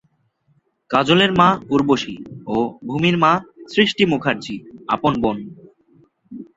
[0.91, 2.15] কাজলের মা উর্বশী
[2.47, 2.57] ও
[2.87, 3.31] ভূমির মা
[3.73, 4.55] সৃষ্টি মুখার্জী
[4.87, 5.37] আপন বোন।